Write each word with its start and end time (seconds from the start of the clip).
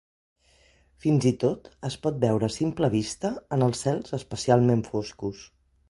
Fins 1.05 1.27
i 1.31 1.33
tot 1.43 1.69
es 1.91 1.99
pot 2.07 2.17
veure 2.25 2.49
a 2.49 2.55
simple 2.55 2.91
vista 2.97 3.33
en 3.59 3.67
cels 3.85 4.19
especialment 4.23 4.87
foscos. 4.93 5.49